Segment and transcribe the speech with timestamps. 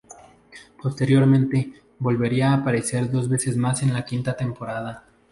[0.81, 5.03] Posteriormente, volvería a aparecer dos veces más en la quinta temporada.